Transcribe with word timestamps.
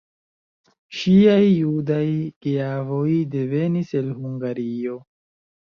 Ŝiaj 0.99 1.41
judaj 1.43 2.01
geavoj 2.47 3.07
devenis 3.37 3.95
el 4.03 4.11
Hungario. 4.25 5.01